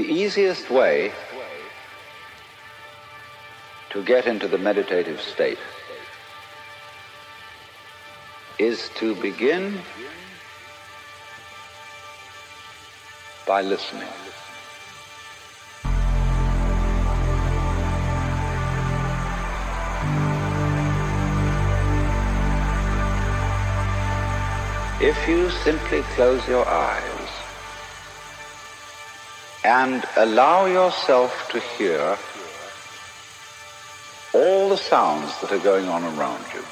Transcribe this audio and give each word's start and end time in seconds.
The 0.00 0.06
easiest 0.06 0.70
way 0.70 1.12
to 3.90 4.02
get 4.02 4.24
into 4.26 4.48
the 4.48 4.56
meditative 4.56 5.20
state 5.20 5.58
is 8.58 8.88
to 8.94 9.14
begin 9.16 9.78
by 13.46 13.60
listening. 13.60 14.08
If 25.02 25.28
you 25.28 25.50
simply 25.50 26.00
close 26.14 26.48
your 26.48 26.66
eyes 26.66 27.09
and 29.64 30.04
allow 30.16 30.66
yourself 30.66 31.48
to 31.50 31.60
hear 31.60 32.18
all 34.32 34.68
the 34.70 34.76
sounds 34.76 35.38
that 35.40 35.52
are 35.52 35.58
going 35.58 35.86
on 35.86 36.04
around 36.04 36.44
you. 36.54 36.64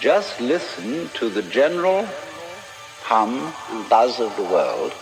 Just 0.00 0.40
listen 0.40 1.10
to 1.14 1.30
the 1.30 1.42
general 1.42 2.06
hum 3.00 3.54
and 3.70 3.88
buzz 3.88 4.20
of 4.20 4.36
the 4.36 4.42
world 4.42 4.92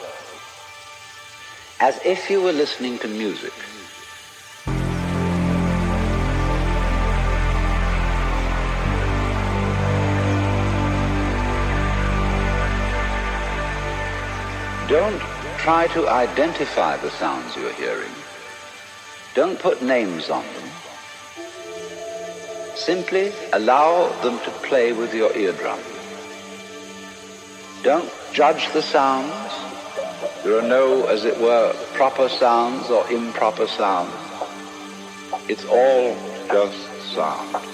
as 1.81 1.99
if 2.05 2.31
you 2.31 2.41
were 2.41 2.53
listening 2.53 2.99
to 3.01 3.09
music. 3.09 3.53
Don't 14.95 15.21
try 15.59 15.89
to 15.89 16.09
identify 16.09 16.97
the 16.97 17.11
sounds 17.11 17.57
you're 17.57 17.73
hearing. 17.73 18.13
Don't 19.35 19.59
put 19.59 19.83
names 19.83 20.31
on 20.31 20.45
them. 20.45 20.71
Simply 22.77 23.33
allow 23.53 24.13
them 24.23 24.39
to 24.45 24.51
play 24.69 24.93
with 24.93 25.13
your 25.13 25.37
eardrum. 25.37 25.81
Don't 27.83 28.09
judge 28.33 28.73
the 28.73 28.83
sounds. 28.83 29.53
There 30.45 30.57
are 30.57 30.69
no, 30.69 31.07
as 31.07 31.25
it 31.25 31.41
were, 31.41 31.75
proper 31.95 32.29
sounds 32.29 32.89
or 32.89 33.11
improper 33.11 33.67
sounds. 33.67 34.15
It's 35.49 35.65
all 35.65 36.17
just 36.47 37.13
sound. 37.17 37.74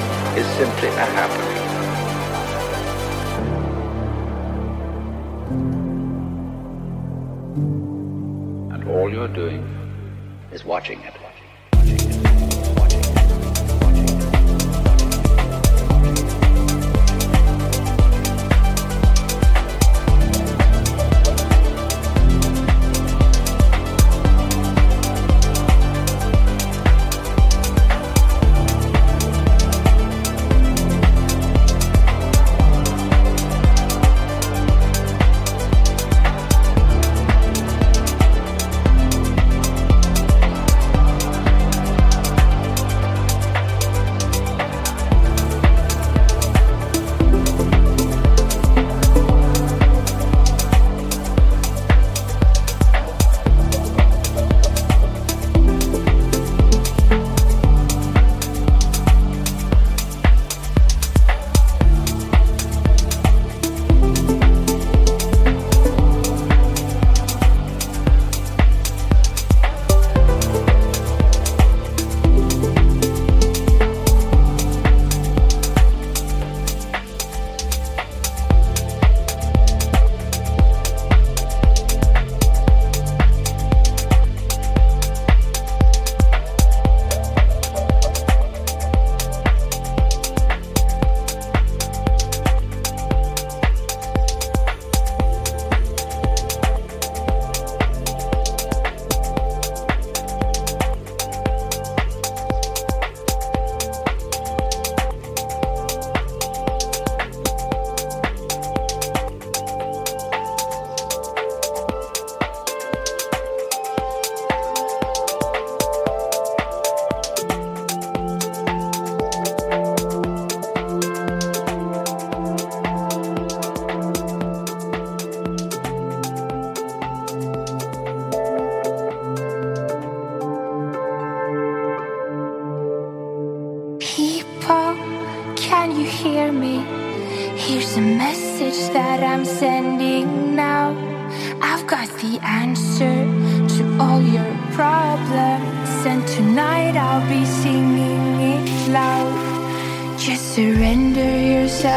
is 0.37 0.47
simply 0.55 0.87
a 0.87 1.05
happening. 1.19 1.57
And 8.73 8.89
all 8.89 9.11
you're 9.11 9.27
doing 9.27 9.61
is 10.53 10.63
watching 10.63 11.00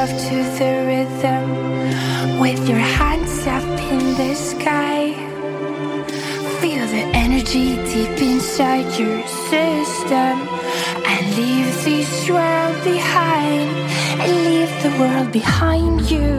yourself 0.05 0.29
to 0.29 0.37
the 0.59 0.73
rhythm. 0.87 2.41
With 2.41 2.69
your 2.69 2.79
hands 2.79 3.47
up 3.47 3.63
in 3.93 4.15
the 4.15 4.35
sky, 4.35 5.15
feel 6.61 6.87
the 6.87 7.05
energy 7.15 7.77
deep 7.93 8.21
inside 8.21 8.87
your 8.99 9.27
system. 9.51 10.49
And 11.07 11.37
leave 11.37 11.85
this 11.85 12.29
world 12.29 12.85
behind, 12.85 13.71
and 14.21 14.45
leave 14.45 14.83
the 14.83 14.91
world 15.01 15.33
behind 15.33 16.11
you. 16.11 16.31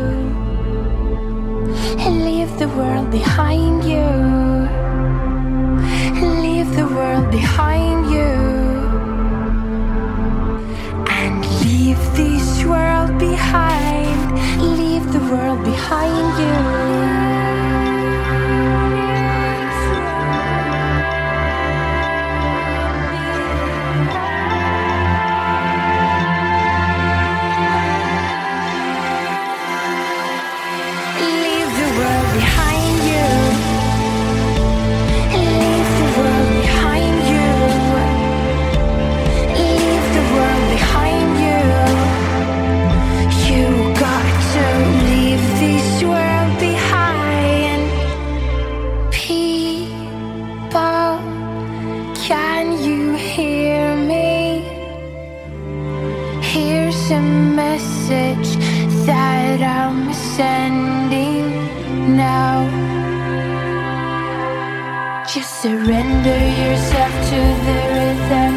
And 1.99 2.25
leave 2.25 2.59
the 2.59 2.67
world 2.69 3.09
behind 3.11 3.83
you. 3.83 4.07
And 6.19 6.41
leave 6.41 6.75
the 6.75 6.87
world 6.87 7.31
behind 7.31 8.11
you. 8.11 8.64
leave 11.95 12.15
this 12.15 12.65
world 12.65 13.17
behind, 13.17 14.31
leave 14.77 15.11
the 15.13 15.19
world 15.19 15.63
behind 15.63 17.29
you. 17.29 17.34
Surrender 65.65 66.41
yourself 66.61 67.13
to 67.31 67.39
the 67.65 67.77
rhythm. 67.97 68.53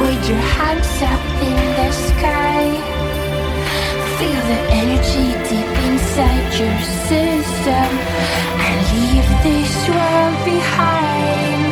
Wave 0.00 0.24
your 0.30 0.44
hands 0.54 0.94
up 1.02 1.24
in 1.42 1.58
the 1.74 1.90
sky. 1.90 2.62
Feel 4.16 4.40
the 4.52 4.60
energy 4.80 5.26
deep 5.50 5.72
inside 5.90 6.46
your 6.60 6.78
system. 7.10 7.90
And 8.66 8.76
leave 8.94 9.28
this 9.42 9.74
world 9.90 10.38
behind. 10.54 11.64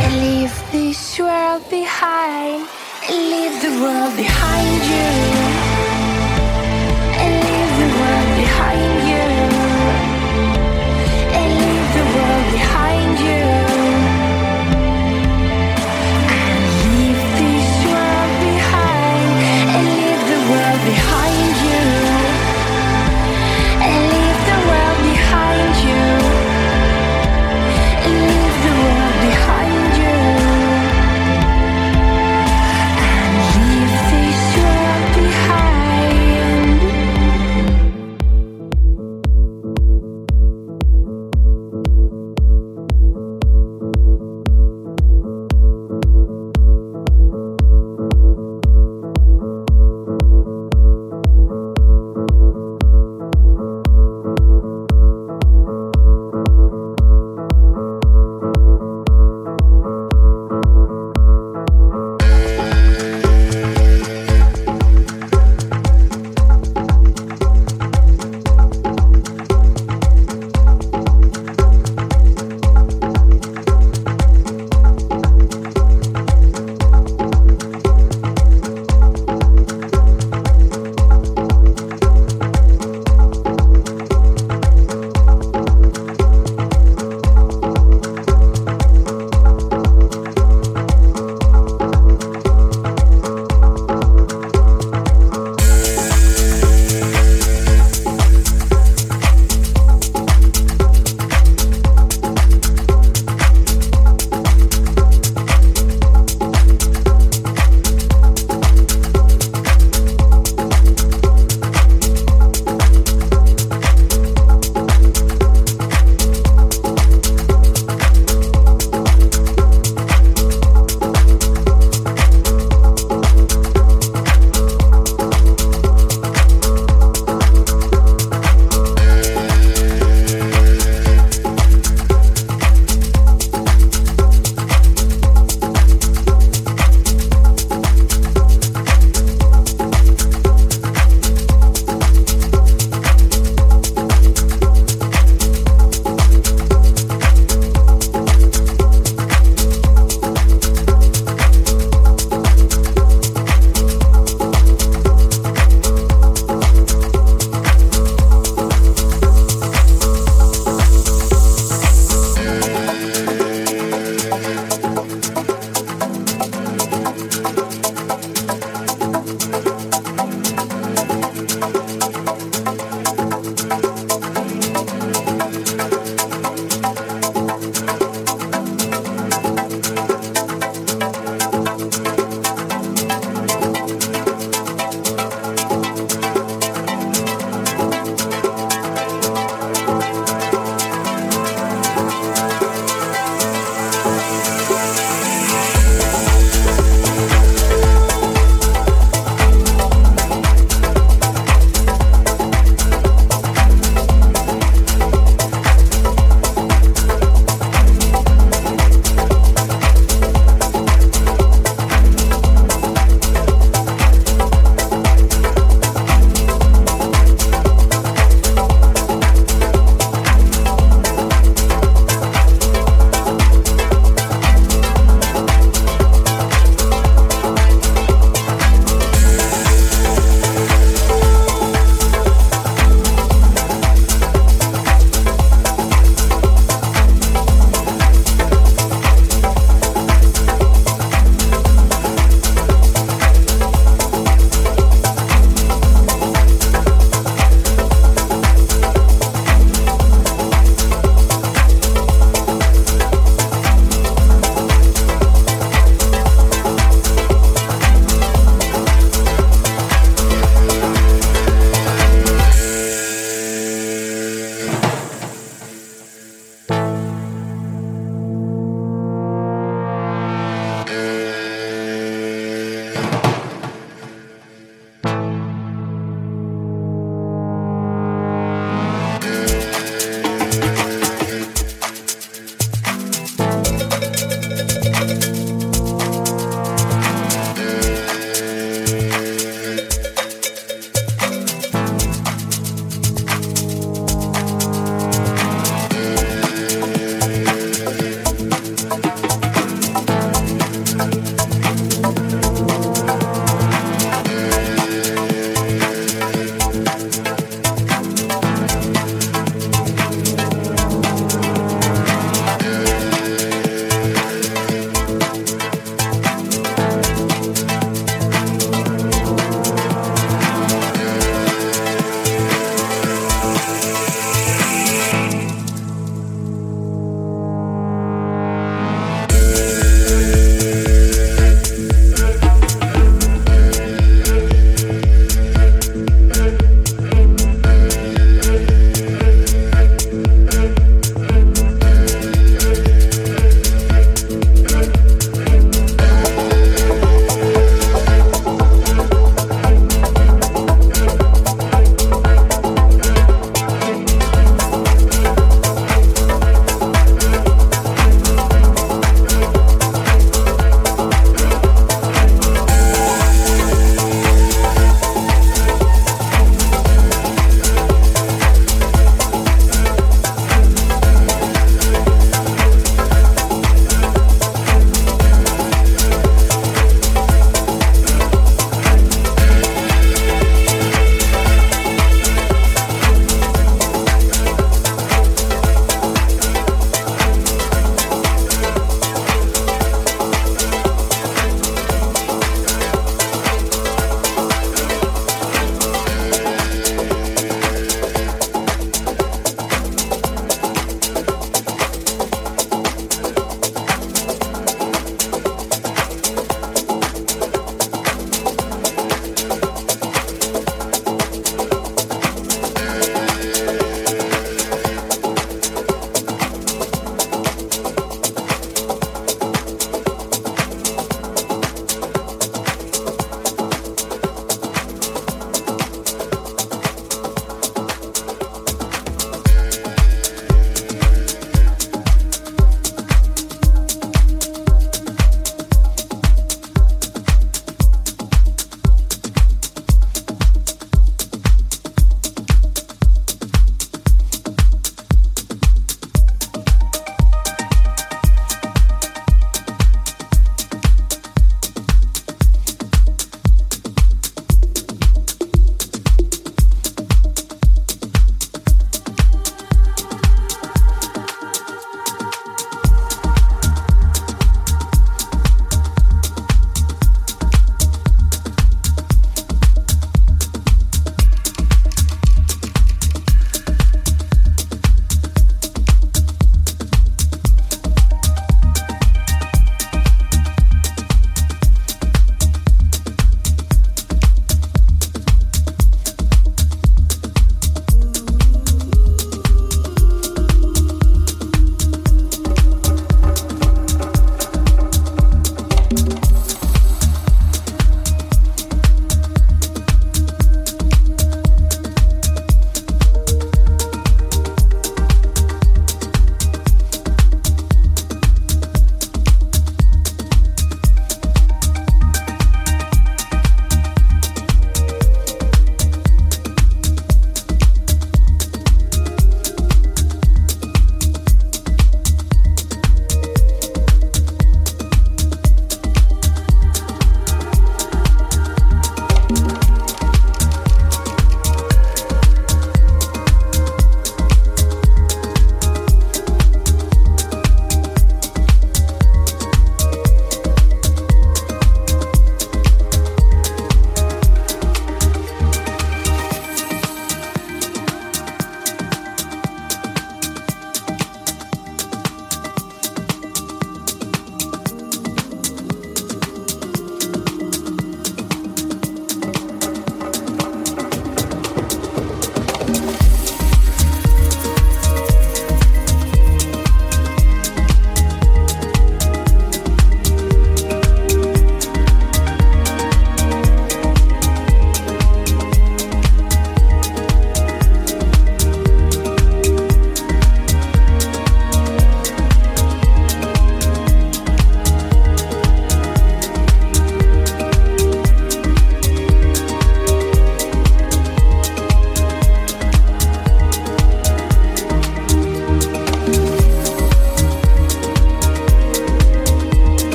And 0.00 0.12
leave 0.24 0.56
this 0.72 1.18
world 1.18 1.68
behind. 1.68 2.66
And 3.06 3.20
leave 3.34 3.56
the 3.60 3.82
world 3.84 4.16
behind 4.16 4.82
you. 4.94 5.49